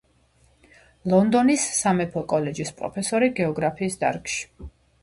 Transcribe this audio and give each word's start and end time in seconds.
ლონდონის 1.13 1.67
სამეფო 1.83 2.25
კოლეჯის 2.35 2.75
პროფესორი 2.81 3.31
გეოგრაფიის 3.43 4.05
დარგში. 4.07 4.53